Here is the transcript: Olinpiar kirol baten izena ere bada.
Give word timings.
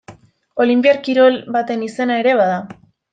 Olinpiar 0.63 0.97
kirol 1.07 1.37
baten 1.57 1.83
izena 1.91 2.17
ere 2.23 2.33
bada. 2.41 2.57